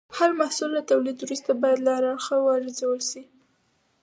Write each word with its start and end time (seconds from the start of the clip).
هر 0.17 0.29
محصول 0.39 0.69
له 0.77 0.81
تولید 0.91 1.17
وروسته 1.19 1.51
باید 1.61 1.79
له 1.85 1.91
هر 1.97 2.03
اړخه 2.13 2.35
وارزول 2.39 2.99
شي. 3.09 3.23